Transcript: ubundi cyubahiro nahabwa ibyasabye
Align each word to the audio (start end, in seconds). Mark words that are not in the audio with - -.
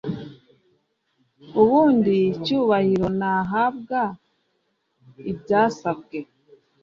ubundi 1.61 2.15
cyubahiro 2.43 3.07
nahabwa 3.19 3.99
ibyasabye 5.31 6.19